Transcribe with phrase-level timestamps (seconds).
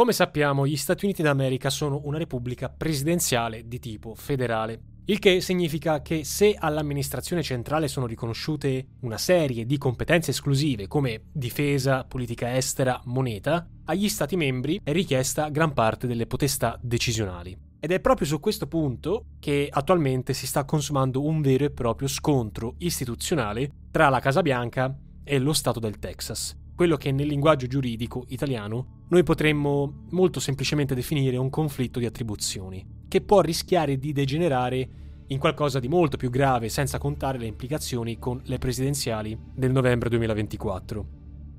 [0.00, 5.42] Come sappiamo, gli Stati Uniti d'America sono una repubblica presidenziale di tipo federale, il che
[5.42, 12.56] significa che se all'amministrazione centrale sono riconosciute una serie di competenze esclusive come difesa, politica
[12.56, 17.54] estera, moneta, agli Stati membri è richiesta gran parte delle potestà decisionali.
[17.78, 22.08] Ed è proprio su questo punto che attualmente si sta consumando un vero e proprio
[22.08, 27.66] scontro istituzionale tra la Casa Bianca e lo Stato del Texas quello che nel linguaggio
[27.66, 34.12] giuridico italiano noi potremmo molto semplicemente definire un conflitto di attribuzioni, che può rischiare di
[34.12, 34.88] degenerare
[35.26, 40.08] in qualcosa di molto più grave senza contare le implicazioni con le presidenziali del novembre
[40.08, 41.06] 2024.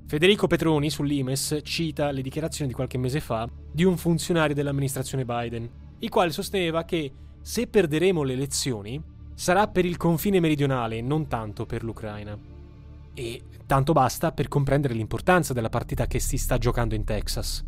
[0.08, 5.70] Federico Petroni sull'Imes cita le dichiarazioni di qualche mese fa di un funzionario dell'amministrazione Biden,
[6.00, 9.00] il quale sosteneva che se perderemo le elezioni
[9.36, 12.51] sarà per il confine meridionale, non tanto per l'Ucraina.
[13.14, 17.64] E tanto basta per comprendere l'importanza della partita che si sta giocando in Texas.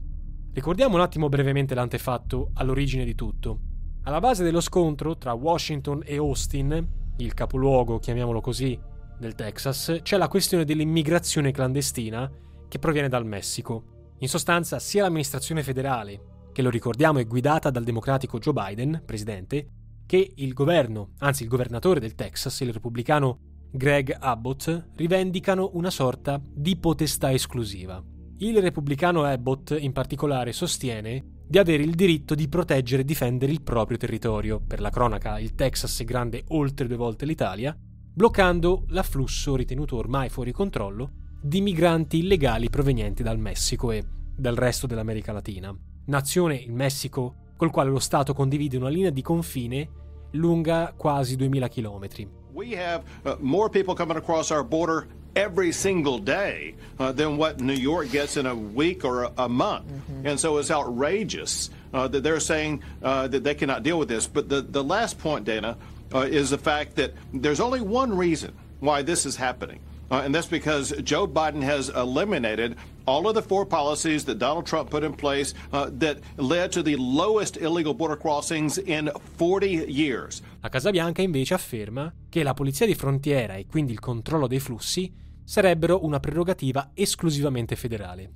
[0.52, 3.60] Ricordiamo un attimo brevemente l'antefatto all'origine di tutto.
[4.04, 8.78] Alla base dello scontro tra Washington e Austin, il capoluogo, chiamiamolo così,
[9.18, 12.30] del Texas, c'è la questione dell'immigrazione clandestina
[12.68, 14.12] che proviene dal Messico.
[14.18, 19.68] In sostanza, sia l'amministrazione federale, che lo ricordiamo è guidata dal democratico Joe Biden, presidente,
[20.06, 26.40] che il governo, anzi il governatore del Texas, il repubblicano Greg Abbott rivendicano una sorta
[26.40, 28.00] di potestà esclusiva.
[28.38, 33.62] Il repubblicano Abbott in particolare sostiene di avere il diritto di proteggere e difendere il
[33.62, 34.60] proprio territorio.
[34.64, 40.28] Per la cronaca, il Texas è grande oltre due volte l'Italia, bloccando l'afflusso ritenuto ormai
[40.28, 41.10] fuori controllo
[41.42, 44.04] di migranti illegali provenienti dal Messico e
[44.36, 45.76] dal resto dell'America Latina.
[46.06, 49.90] Nazione, il Messico, col quale lo Stato condivide una linea di confine
[50.30, 52.42] lunga quasi 2000 chilometri.
[52.54, 57.60] We have uh, more people coming across our border every single day uh, than what
[57.60, 59.86] New York gets in a week or a, a month.
[59.86, 60.28] Mm-hmm.
[60.28, 64.28] And so it's outrageous uh, that they're saying uh, that they cannot deal with this.
[64.28, 65.76] But the, the last point, Dana,
[66.14, 69.80] uh, is the fact that there's only one reason why this is happening.
[70.08, 74.66] Uh, and that's because Joe Biden has eliminated all of the four policies that Donald
[74.66, 79.86] Trump put in place uh, that led to the lowest illegal border crossings in 40
[79.88, 80.42] years.
[80.60, 84.60] La Casa Bianca invece afferma che la polizia di frontiera e quindi il controllo dei
[84.60, 85.12] flussi
[85.44, 88.30] sarebbero una prerogativa esclusivamente federale.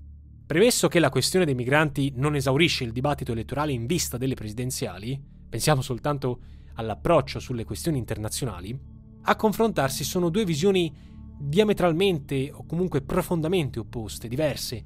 [0.47, 5.21] Premesso che la questione dei migranti non esaurisce il dibattito elettorale in vista delle presidenziali,
[5.49, 6.41] pensiamo soltanto
[6.75, 8.79] all'approccio sulle questioni internazionali,
[9.23, 10.91] a confrontarsi sono due visioni
[11.38, 14.82] diametralmente o comunque profondamente opposte, diverse.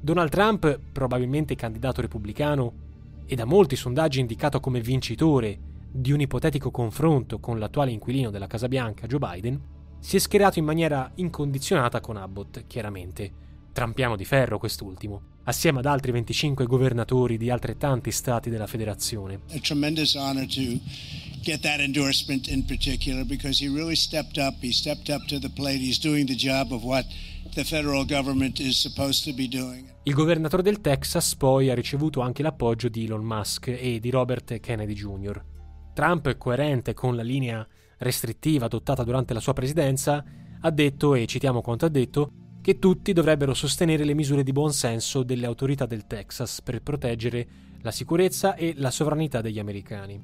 [0.00, 2.84] Donald Trump, probabilmente candidato repubblicano
[3.24, 5.58] e da molti sondaggi indicato come vincitore
[5.90, 9.60] di un ipotetico confronto con l'attuale inquilino della Casa Bianca, Joe Biden,
[9.98, 13.44] si è schierato in maniera incondizionata con Abbott, chiaramente.
[13.76, 19.40] Trampiano di ferro quest'ultimo, assieme ad altri 25 governatori di altrettanti stati della federazione.
[19.50, 20.80] A tremendous honor to
[21.42, 24.54] get that endorsement in particular because he really stepped up.
[24.62, 25.76] He stepped up to the plate.
[25.76, 27.04] He's doing the job of what
[27.52, 29.86] the federal government is supposed to be doing.
[30.04, 34.58] Il governatore del Texas poi ha ricevuto anche l'appoggio di Elon Musk e di Robert
[34.58, 35.44] Kennedy Jr.
[35.92, 40.24] Trump, coerente con la linea restrittiva adottata durante la sua presidenza,
[40.62, 42.32] ha detto, e citiamo quanto ha detto,
[42.66, 47.46] che tutti dovrebbero sostenere le misure di buon senso delle autorità del Texas per proteggere
[47.82, 50.20] la sicurezza e la sovranità degli americani.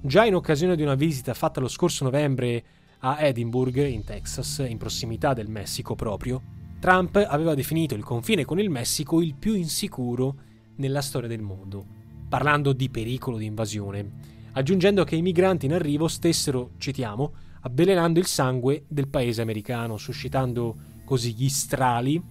[0.00, 2.64] Già in occasione di una visita fatta lo scorso novembre
[3.00, 6.40] a Edinburgh, in Texas, in prossimità del Messico proprio,
[6.78, 10.36] Trump aveva definito il confine con il Messico il più insicuro
[10.76, 11.84] nella storia del mondo,
[12.28, 14.12] parlando di pericolo di invasione,
[14.52, 20.98] aggiungendo che i migranti in arrivo stessero, citiamo, avvelenando il sangue del paese americano, suscitando
[21.10, 22.22] così gli strali,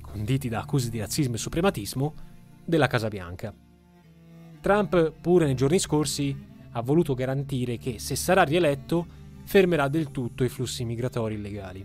[0.00, 2.14] conditi da accuse di razzismo e suprematismo,
[2.64, 3.52] della Casa Bianca.
[4.60, 6.36] Trump, pure nei giorni scorsi,
[6.70, 9.04] ha voluto garantire che, se sarà rieletto,
[9.42, 11.84] fermerà del tutto i flussi migratori illegali.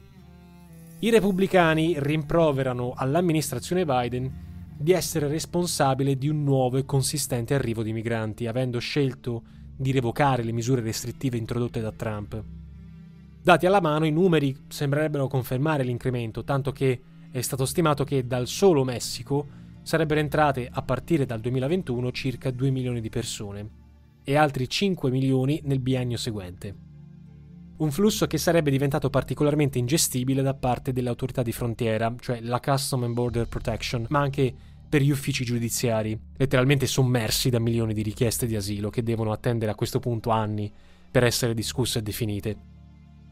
[1.00, 4.31] I repubblicani rimproverano all'amministrazione Biden
[4.77, 9.41] di essere responsabile di un nuovo e consistente arrivo di migranti, avendo scelto
[9.75, 12.44] di revocare le misure restrittive introdotte da Trump.
[13.45, 17.00] Dati alla mano, i numeri sembrerebbero confermare l'incremento, tanto che
[17.30, 19.45] è stato stimato che dal solo Messico
[19.83, 23.69] sarebbero entrate a partire dal 2021 circa 2 milioni di persone
[24.24, 26.75] e altri 5 milioni nel biennio seguente.
[27.77, 32.59] Un flusso che sarebbe diventato particolarmente ingestibile da parte delle autorità di frontiera, cioè la
[32.59, 34.51] Custom and Border Protection, ma anche
[34.89, 39.69] per gli uffici giudiziari, letteralmente sommersi da milioni di richieste di asilo che devono attendere
[39.69, 40.74] a questo punto anni
[41.12, 42.74] per essere discusse e definite.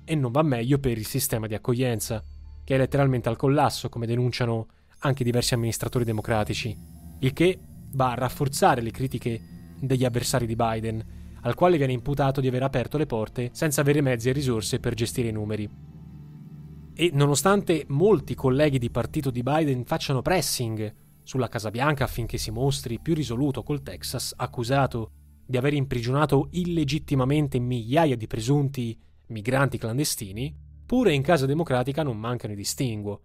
[0.06, 2.24] E non va meglio per il sistema di accoglienza,
[2.64, 4.68] che è letteralmente al collasso, come denunciano
[5.00, 6.76] anche diversi amministratori democratici,
[7.20, 7.60] il che
[7.94, 9.42] va a rafforzare le critiche
[9.80, 11.04] degli avversari di Biden,
[11.42, 14.94] al quale viene imputato di aver aperto le porte senza avere mezzi e risorse per
[14.94, 15.70] gestire i numeri.
[16.96, 22.52] E nonostante molti colleghi di partito di Biden facciano pressing sulla Casa Bianca affinché si
[22.52, 25.12] mostri più risoluto col Texas, accusato
[25.46, 28.98] di aver imprigionato illegittimamente migliaia di presunti
[29.28, 30.56] migranti clandestini,
[30.86, 33.22] pure in Casa Democratica non mancano i distinguo.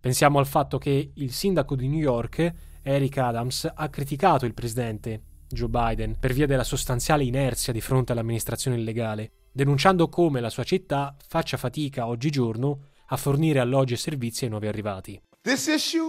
[0.00, 2.52] Pensiamo al fatto che il sindaco di New York,
[2.82, 8.12] Eric Adams, ha criticato il presidente Joe Biden per via della sostanziale inerzia di fronte
[8.12, 14.44] all'amministrazione illegale, denunciando come la sua città faccia fatica oggigiorno a fornire alloggi e servizi
[14.44, 15.20] ai nuovi arrivati.
[15.42, 16.08] This issue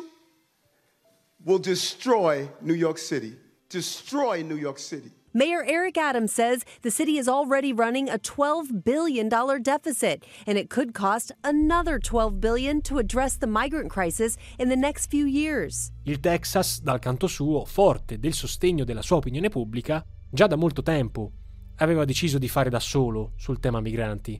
[1.43, 3.37] will destroy New York City.
[3.67, 5.11] Destroy New York City.
[5.33, 10.69] Mayor Eric Adams says the city is already running a $12 billion deficit, and it
[10.69, 15.93] could cost another $12 billion to address the migrant crisis in the next few years.
[16.03, 20.81] Il Texas, dal canto suo, forte del sostegno della sua opinione pubblica, già da molto
[20.81, 21.31] tempo
[21.77, 24.37] aveva deciso di fare da solo sul tema migranti.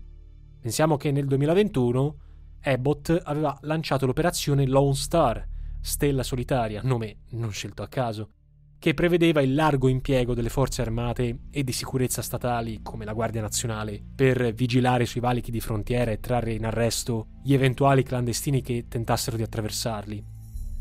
[0.60, 2.16] Pensiamo che nel 2021
[2.64, 5.48] Abbott aveva lanciato l'operazione Lone Star,
[5.80, 8.30] stella solitaria, nome non scelto a caso,
[8.81, 13.39] che prevedeva il largo impiego delle forze armate e di sicurezza statali come la Guardia
[13.39, 18.88] Nazionale per vigilare sui valichi di frontiera e trarre in arresto gli eventuali clandestini che
[18.88, 20.24] tentassero di attraversarli.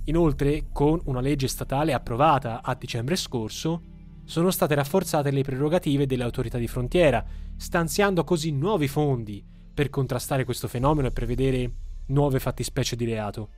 [0.05, 3.83] Inoltre, con una legge statale approvata a dicembre scorso,
[4.25, 7.23] sono state rafforzate le prerogative delle autorità di frontiera,
[7.55, 9.45] stanziando così nuovi fondi
[9.75, 11.73] per contrastare questo fenomeno e prevedere
[12.07, 13.51] nuove fattispecie di reato.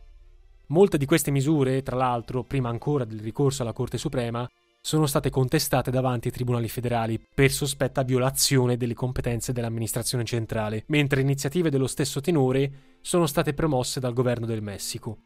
[0.67, 4.49] Molte di queste misure, tra l'altro, prima ancora del ricorso alla Corte Suprema,
[4.85, 11.21] sono state contestate davanti ai tribunali federali per sospetta violazione delle competenze dell'amministrazione centrale, mentre
[11.21, 15.19] iniziative dello stesso tenore sono state promosse dal governo del Messico.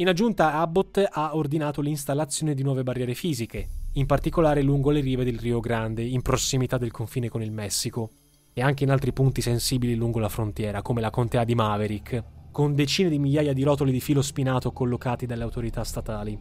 [0.00, 5.24] In aggiunta, Abbott ha ordinato l'installazione di nuove barriere fisiche, in particolare lungo le rive
[5.24, 8.10] del Rio Grande, in prossimità del confine con il Messico,
[8.52, 12.24] e anche in altri punti sensibili lungo la frontiera, come la contea di Maverick,
[12.58, 16.36] con decine di migliaia di rotoli di filo spinato collocati dalle autorità statali.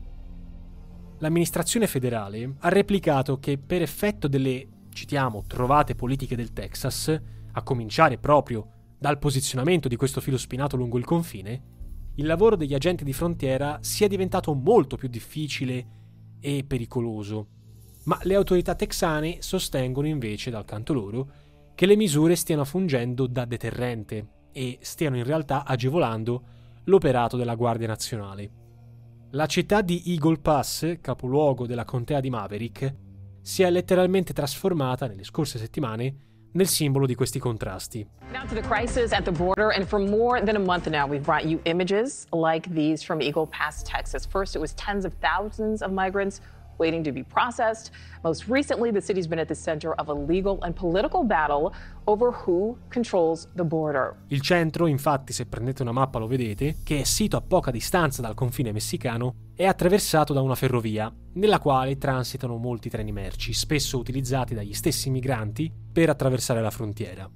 [1.20, 7.16] L'amministrazione federale ha replicato che per effetto delle, citiamo, trovate politiche del Texas,
[7.52, 11.62] a cominciare proprio dal posizionamento di questo filo spinato lungo il confine,
[12.16, 15.86] il lavoro degli agenti di frontiera sia diventato molto più difficile
[16.40, 17.48] e pericoloso.
[18.06, 21.32] Ma le autorità texane sostengono invece, dal canto loro,
[21.76, 26.44] che le misure stiano fungendo da deterrente e stiano in realtà agevolando
[26.86, 28.50] l'operato della Guardia Nazionale.
[29.32, 32.96] La città di Eagle Pass, capoluogo della contea di Maverick,
[33.40, 36.16] si è letteralmente trasformata nelle scorse settimane
[36.54, 38.08] nel simbolo di questi contrasti.
[38.32, 41.24] Now to the crisis at the border, and for more than a month now, we've
[41.24, 44.26] brought you images like these from Eagle Pass, Texas.
[44.26, 46.42] First, it was tens of thousands of migrants
[46.78, 47.92] waiting to be processed.
[48.24, 51.74] Most recently, the city's been at the center of a legal and political battle
[52.06, 54.16] over who controls the border.
[54.28, 58.22] Il centro, infatti, se prendete una mappa lo vedete, che è sito a poca distanza
[58.22, 63.98] dal confine messicano, è attraversato da una ferrovia, nella quale transitano molti treni merci, spesso
[63.98, 67.30] utilizzati dagli stessi migranti per attraversare la frontiera.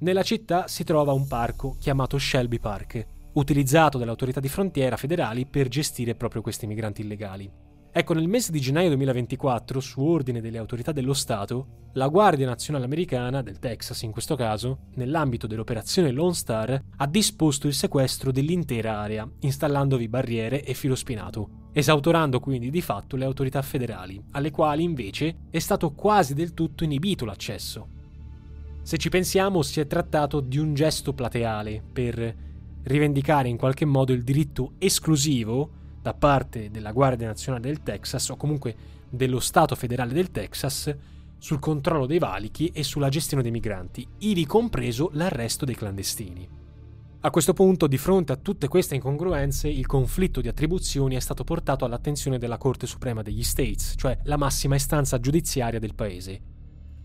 [0.00, 5.46] Nella città si trova un parco chiamato Shelby Park, utilizzato dalle autorità di frontiera federali
[5.46, 7.50] per gestire proprio questi migranti illegali.
[7.92, 12.84] Ecco, nel mese di gennaio 2024, su ordine delle autorità dello Stato, la Guardia Nazionale
[12.84, 19.00] Americana, del Texas in questo caso, nell'ambito dell'operazione Lone Star, ha disposto il sequestro dell'intera
[19.00, 24.84] area, installandovi barriere e filo spinato, esautorando quindi di fatto le autorità federali, alle quali
[24.84, 27.88] invece è stato quasi del tutto inibito l'accesso.
[28.82, 32.36] Se ci pensiamo, si è trattato di un gesto plateale per
[32.84, 38.36] rivendicare in qualche modo il diritto esclusivo da parte della Guardia Nazionale del Texas o
[38.36, 38.74] comunque
[39.08, 40.94] dello Stato federale del Texas
[41.38, 46.48] sul controllo dei valichi e sulla gestione dei migranti, ivi compreso l'arresto dei clandestini.
[47.22, 51.44] A questo punto, di fronte a tutte queste incongruenze, il conflitto di attribuzioni è stato
[51.44, 56.40] portato all'attenzione della Corte Suprema degli States, cioè la massima istanza giudiziaria del paese,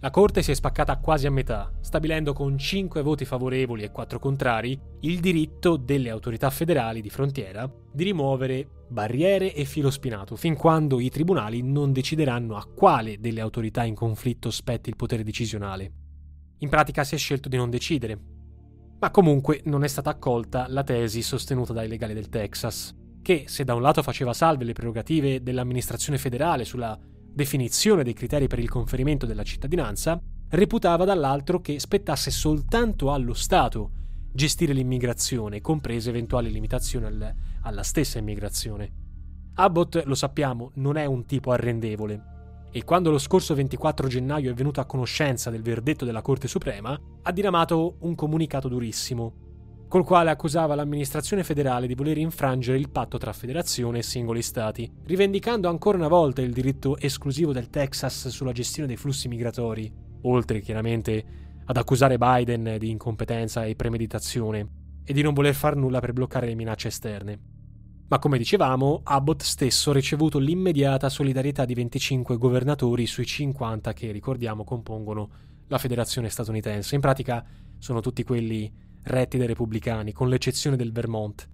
[0.05, 4.19] la Corte si è spaccata quasi a metà, stabilendo con 5 voti favorevoli e 4
[4.19, 10.55] contrari il diritto delle autorità federali di frontiera di rimuovere barriere e filo spinato, fin
[10.55, 15.91] quando i tribunali non decideranno a quale delle autorità in conflitto spetti il potere decisionale.
[16.59, 18.17] In pratica si è scelto di non decidere.
[18.99, 23.63] Ma comunque non è stata accolta la tesi sostenuta dai legali del Texas, che se
[23.63, 26.97] da un lato faceva salve le prerogative dell'amministrazione federale sulla
[27.33, 33.91] definizione dei criteri per il conferimento della cittadinanza, reputava dall'altro che spettasse soltanto allo Stato
[34.35, 38.91] gestire l'immigrazione, comprese eventuali limitazioni al, alla stessa immigrazione.
[39.53, 42.33] Abbott, lo sappiamo, non è un tipo arrendevole.
[42.69, 46.99] E quando lo scorso 24 gennaio è venuto a conoscenza del verdetto della Corte Suprema,
[47.21, 53.17] ha diramato un comunicato durissimo, col quale accusava l'amministrazione federale di voler infrangere il patto
[53.17, 58.51] tra federazione e singoli stati, rivendicando ancora una volta il diritto esclusivo del Texas sulla
[58.51, 59.89] gestione dei flussi migratori,
[60.23, 64.67] oltre chiaramente ad accusare Biden di incompetenza e premeditazione
[65.03, 67.39] e di non voler far nulla per bloccare le minacce esterne.
[68.07, 74.11] Ma come dicevamo, Abbott stesso ha ricevuto l'immediata solidarietà di 25 governatori sui 50 che,
[74.11, 75.29] ricordiamo, compongono
[75.67, 76.93] la federazione statunitense.
[76.93, 77.43] In pratica
[77.79, 78.71] sono tutti quelli
[79.03, 81.49] retti dai repubblicani, con l'eccezione del Vermont.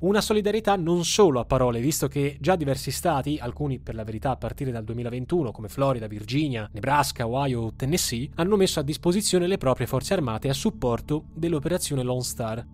[0.00, 4.30] Una solidarietà non solo a parole, visto che già diversi stati, alcuni per la verità
[4.30, 9.46] a partire dal 2021 come Florida, Virginia, Nebraska, Ohio o Tennessee, hanno messo a disposizione
[9.46, 12.66] le proprie forze armate a supporto dell'operazione Lone Star.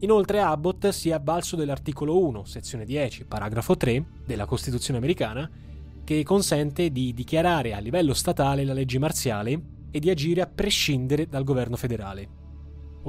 [0.00, 5.50] Inoltre Abbott si è avvalso dell'articolo 1, sezione 10, paragrafo 3 della Costituzione americana,
[6.04, 9.58] che consente di dichiarare a livello statale la legge marziale
[9.90, 12.44] e di agire a prescindere dal governo federale.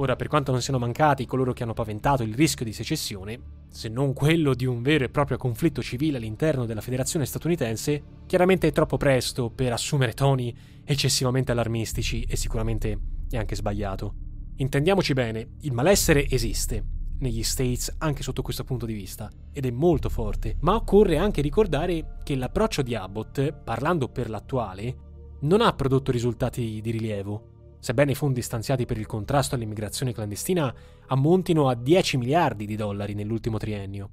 [0.00, 3.88] Ora, per quanto non siano mancati coloro che hanno paventato il rischio di secessione, se
[3.88, 8.72] non quello di un vero e proprio conflitto civile all'interno della federazione statunitense, chiaramente è
[8.72, 14.14] troppo presto per assumere toni eccessivamente allarmistici e sicuramente è anche sbagliato.
[14.58, 16.84] Intendiamoci bene, il malessere esiste
[17.18, 21.42] negli States anche sotto questo punto di vista ed è molto forte, ma occorre anche
[21.42, 24.96] ricordare che l'approccio di Abbott, parlando per l'attuale,
[25.40, 30.74] non ha prodotto risultati di rilievo sebbene i fondi stanziati per il contrasto all'immigrazione clandestina
[31.06, 34.10] ammontino a 10 miliardi di dollari nell'ultimo triennio.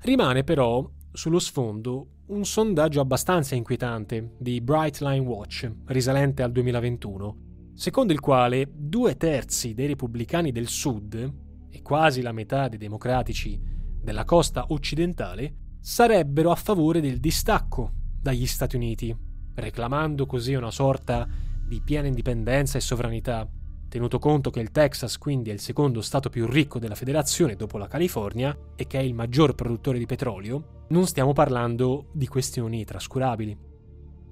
[0.00, 7.36] Rimane però sullo sfondo un sondaggio abbastanza inquietante di Bright Line Watch, risalente al 2021,
[7.74, 11.34] secondo il quale due terzi dei repubblicani del sud
[11.70, 13.60] e quasi la metà dei democratici
[14.00, 19.16] della costa occidentale sarebbero a favore del distacco dagli Stati Uniti,
[19.54, 21.28] reclamando così una sorta
[21.66, 23.48] di piena indipendenza e sovranità,
[23.88, 27.78] tenuto conto che il Texas quindi è il secondo stato più ricco della federazione dopo
[27.78, 32.84] la California e che è il maggior produttore di petrolio, non stiamo parlando di questioni
[32.84, 33.56] trascurabili.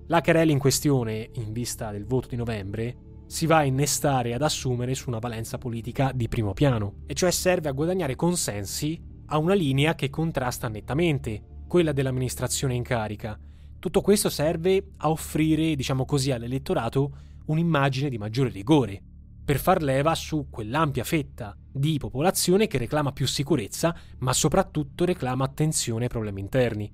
[0.06, 4.42] La querela in questione, in vista del voto di novembre, si va a innestare ad
[4.42, 9.38] assumere su una valenza politica di primo piano, e cioè serve a guadagnare consensi a
[9.38, 13.38] una linea che contrasta nettamente quella dell'amministrazione in carica,
[13.84, 18.98] tutto questo serve a offrire, diciamo così, all'elettorato un'immagine di maggiore rigore,
[19.44, 25.44] per far leva su quell'ampia fetta di popolazione che reclama più sicurezza, ma soprattutto reclama
[25.44, 26.90] attenzione ai problemi interni.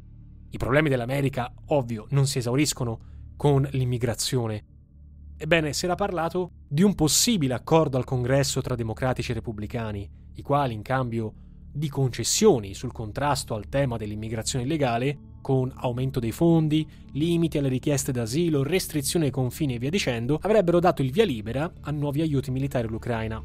[0.50, 4.64] I problemi dell'America, ovvio, non si esauriscono con l'immigrazione.
[5.36, 10.42] Ebbene, si era parlato di un possibile accordo al congresso tra democratici e repubblicani, i
[10.42, 11.34] quali, in cambio
[11.72, 18.12] di concessioni sul contrasto al tema dell'immigrazione illegale, con aumento dei fondi, limiti alle richieste
[18.12, 22.50] d'asilo, restrizioni ai confini e via dicendo, avrebbero dato il via libera a nuovi aiuti
[22.50, 23.42] militari all'Ucraina.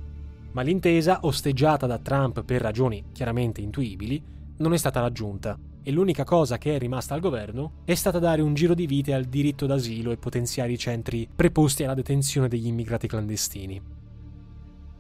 [0.52, 4.22] Ma l'intesa, osteggiata da Trump per ragioni chiaramente intuibili,
[4.58, 8.42] non è stata raggiunta e l'unica cosa che è rimasta al governo è stata dare
[8.42, 12.66] un giro di vite al diritto d'asilo e potenziare i centri preposti alla detenzione degli
[12.66, 13.95] immigrati clandestini.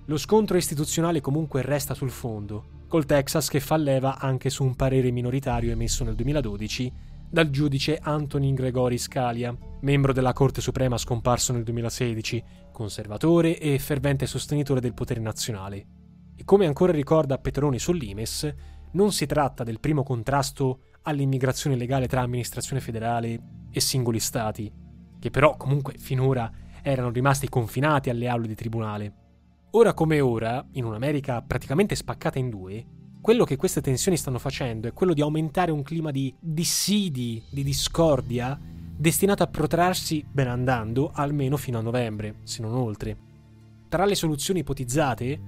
[0.08, 4.76] Lo scontro istituzionale comunque resta sul fondo col Texas che fa leva anche su un
[4.76, 6.94] parere minoritario emesso nel 2012
[7.28, 14.28] dal giudice Antonin Gregori Scalia, membro della Corte Suprema scomparso nel 2016, conservatore e fervente
[14.28, 15.86] sostenitore del potere nazionale.
[16.36, 18.54] E come ancora ricorda Petroni sull'Imes,
[18.92, 23.40] non si tratta del primo contrasto all'immigrazione illegale tra amministrazione federale
[23.72, 24.72] e singoli stati,
[25.20, 26.50] che però comunque finora
[26.84, 29.25] erano rimasti confinati alle aule di tribunale.
[29.78, 32.86] Ora come ora, in un'America praticamente spaccata in due,
[33.20, 37.62] quello che queste tensioni stanno facendo è quello di aumentare un clima di dissidi, di
[37.62, 43.18] discordia, destinato a protrarsi ben andando almeno fino a novembre, se non oltre.
[43.90, 45.40] Tra le soluzioni ipotizzate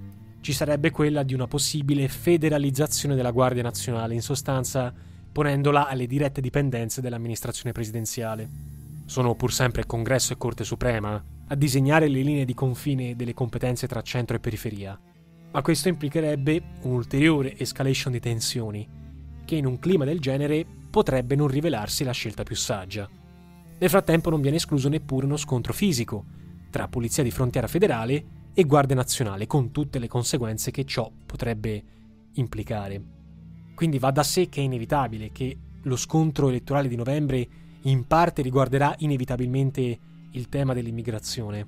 [0.42, 4.94] ci sarebbe quella di una possibile federalizzazione della Guardia Nazionale, in sostanza
[5.32, 8.50] ponendola alle dirette dipendenze dell'amministrazione presidenziale.
[9.06, 13.88] Sono pur sempre Congresso e Corte Suprema a disegnare le linee di confine delle competenze
[13.88, 15.00] tra centro e periferia,
[15.52, 18.88] ma questo implicherebbe un'ulteriore escalation di tensioni,
[19.46, 23.10] che in un clima del genere potrebbe non rivelarsi la scelta più saggia.
[23.80, 26.26] Nel frattempo non viene escluso neppure uno scontro fisico
[26.70, 31.84] tra Polizia di Frontiera Federale e Guardia Nazionale, con tutte le conseguenze che ciò potrebbe
[32.34, 33.02] implicare.
[33.74, 37.48] Quindi va da sé che è inevitabile che lo scontro elettorale di novembre
[37.84, 40.00] in parte riguarderà inevitabilmente
[40.32, 41.66] il tema dell'immigrazione.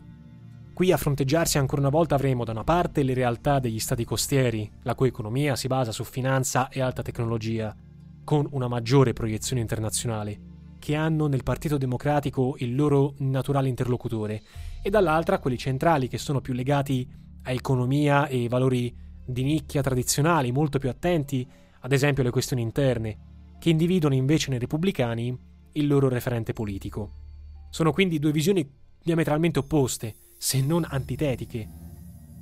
[0.74, 4.72] Qui a fronteggiarsi ancora una volta avremo da una parte le realtà degli stati costieri,
[4.84, 7.76] la cui economia si basa su finanza e alta tecnologia,
[8.24, 10.40] con una maggiore proiezione internazionale,
[10.80, 14.42] che hanno nel Partito Democratico il loro naturale interlocutore,
[14.82, 17.06] e dall'altra quelli centrali che sono più legati
[17.44, 21.46] a economia e valori di nicchia tradizionali, molto più attenti,
[21.82, 23.18] ad esempio alle questioni interne,
[23.60, 25.38] che individuano invece nei repubblicani
[25.74, 27.19] il loro referente politico.
[27.70, 28.68] Sono quindi due visioni
[29.02, 31.68] diametralmente opposte, se non antitetiche,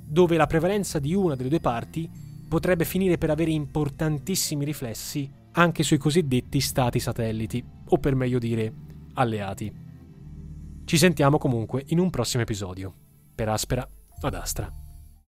[0.04, 2.10] dove la prevalenza di una delle due parti
[2.48, 8.72] potrebbe finire per avere importantissimi riflessi anche sui cosiddetti stati satelliti, o per meglio dire
[9.14, 9.86] alleati.
[10.84, 12.94] Ci sentiamo comunque in un prossimo episodio.
[13.34, 13.86] Per Aspera
[14.20, 14.87] ad Astra.